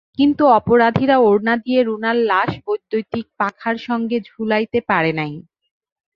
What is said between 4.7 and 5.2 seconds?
পারে